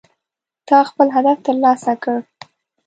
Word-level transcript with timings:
تا 0.67 0.77
خپل 0.89 1.07
هدف 1.15 1.37
ترلاسه 1.47 1.93
کړ 2.03 2.17